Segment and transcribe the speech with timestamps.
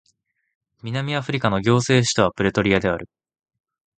[0.81, 3.07] 南アフリカの行政首都はプレトリアである